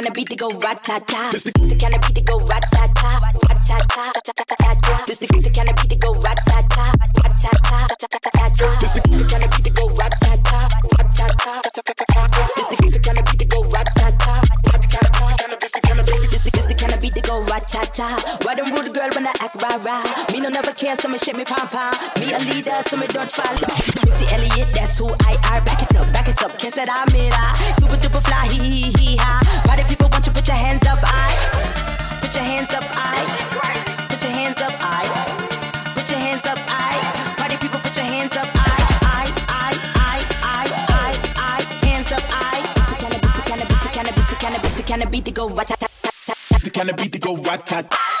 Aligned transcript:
kind 0.00 0.08
of 0.08 0.14
beat 0.14 0.30
to 0.30 0.36
go 0.36 0.48
ratata. 0.48 1.30
This 1.30 1.44
the 1.44 1.52
kind 1.76 1.94
of 1.94 2.00
beat 2.00 2.16
to 2.16 2.22
go 2.22 2.38
ratata. 2.40 3.20
Ratata. 3.44 5.04
This 5.06 5.18
the 5.18 5.52
kind 5.52 5.68
of 5.68 5.76
beat 5.76 5.90
to 5.90 5.96
go 5.96 6.14
ratata. 6.14 6.84
Ratata. 7.20 7.84
ratata. 8.00 8.80
This 8.80 8.92
the 8.96 9.00
kind 9.28 9.44
of 9.44 9.50
beat 9.50 9.64
to 9.64 9.70
go 9.70 9.88
ratata. 9.92 10.58
Ratata. 10.96 11.52
This 12.80 12.92
the 12.96 13.00
kind 13.04 13.18
of 13.18 13.24
beat 13.26 13.40
to 13.40 13.44
go 13.44 13.62
ratata. 13.68 14.40
Ratata. 14.72 15.20
This 15.60 16.66
the 16.66 16.74
kind 16.74 16.94
of 16.94 17.00
beat 17.02 17.14
to 17.14 17.20
go 17.20 17.42
ratata. 17.44 18.46
Why 18.46 18.54
them 18.54 18.72
rude 18.72 18.94
girl 18.94 19.10
when 19.14 19.26
I 19.26 19.34
act 19.44 19.60
rah 19.60 19.76
rah? 19.84 20.32
Me 20.32 20.40
no 20.40 20.48
never 20.48 20.72
care, 20.72 20.96
so 20.96 21.08
me 21.08 21.18
shake 21.18 21.36
me 21.36 21.44
pom 21.44 21.68
pom. 21.68 21.92
Me 22.18 22.32
a 22.32 22.38
leader, 22.38 22.80
so 22.88 22.96
me 22.96 23.06
don't 23.06 23.29
go 45.40 45.48
rat 45.54 45.68
tat 45.68 45.80
tat 45.80 45.90
tat. 46.26 46.36
It's 46.50 46.64
the 46.64 46.70
kind 46.70 46.90
of 46.90 46.96
beat 46.96 47.12
to 47.12 47.18
go 47.18 47.36
rat 47.36 47.66
tat. 47.66 48.19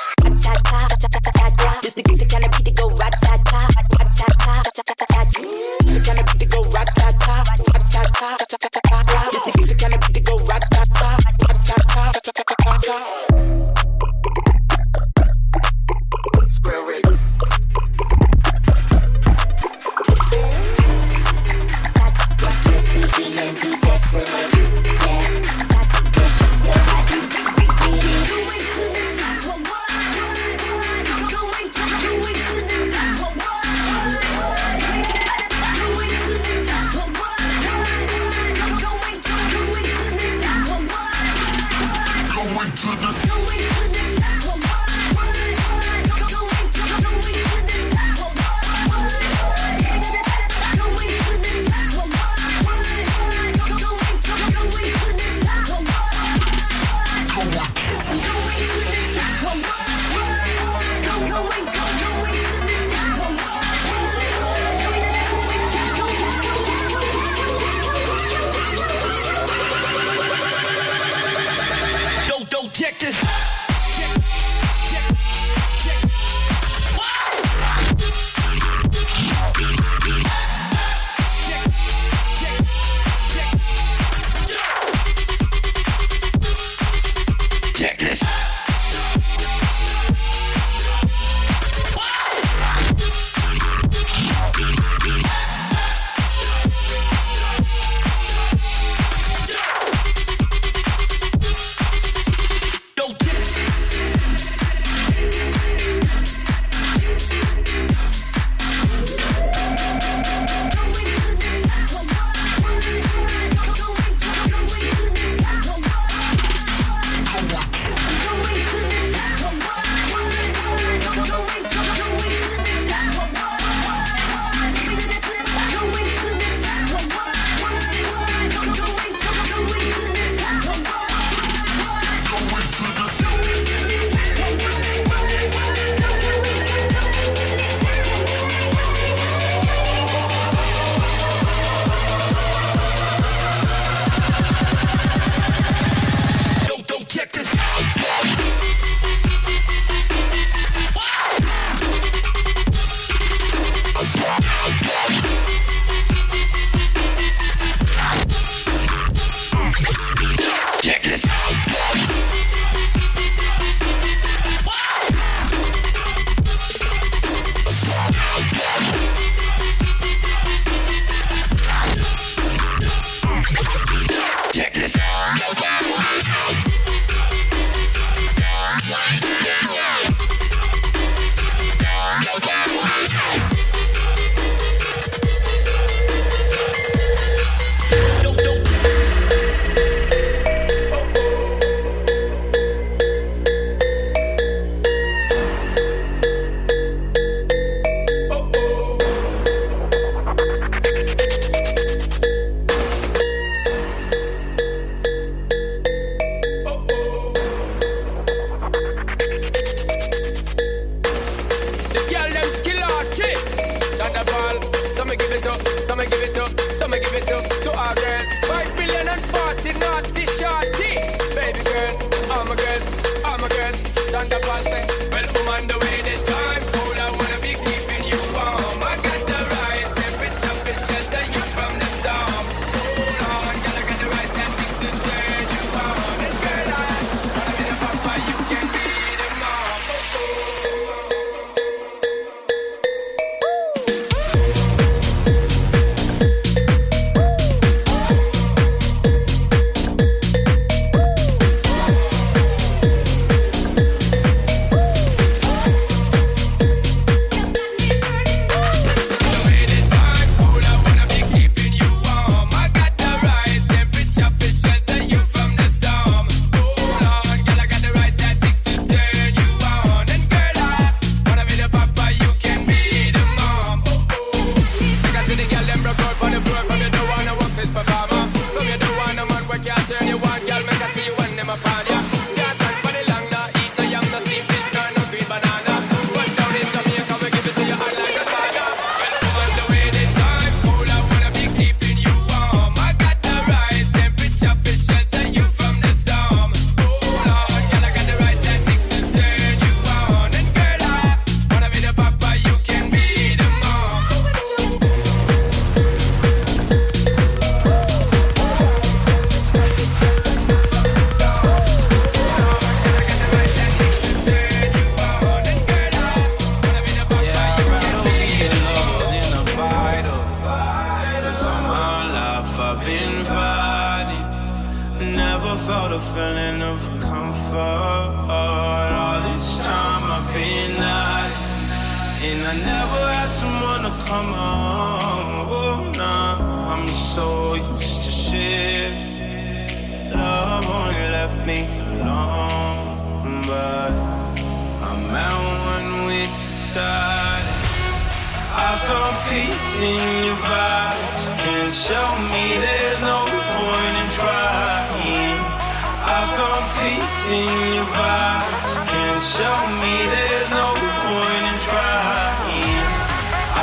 peace 356.78 357.20
in 357.30 357.74
your 357.76 357.88
vibes. 357.96 358.72
Can't 358.90 359.24
show 359.36 359.58
me 359.82 359.94
there's 360.14 360.50
no 360.50 360.68
point 361.04 361.44
in 361.50 361.58
trying 361.66 362.86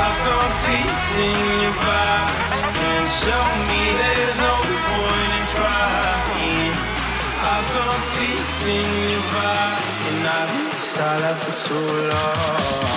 I 0.04 0.08
found 0.24 0.52
peace 0.66 1.10
in 1.28 1.38
your 1.64 1.76
vibes. 1.84 2.60
Can't 2.78 3.10
show 3.22 3.44
me 3.68 3.82
there's 4.02 4.36
no 4.48 4.54
point 4.90 5.32
in 5.38 5.44
trying 5.56 6.74
I 7.54 7.56
found 7.72 8.02
peace 8.16 8.58
in 8.76 8.88
your 9.12 9.24
vibes, 9.32 9.86
And 10.08 10.22
I've 10.36 10.50
been 10.54 10.76
silent 10.76 11.38
for 11.42 11.54
too 11.66 11.86
long 12.12 12.87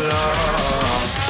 love 0.00 1.21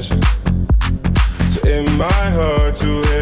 So 0.00 0.14
in 1.66 1.84
my 1.98 2.30
heart 2.30 2.76
to 2.76 3.02
hear. 3.02 3.21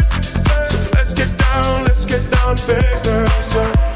business. 0.00 0.32
So 0.32 0.90
let's 0.94 1.14
get 1.14 1.38
down, 1.38 1.84
let's 1.84 2.06
get 2.06 2.30
down 2.30 2.56
business. 2.56 3.93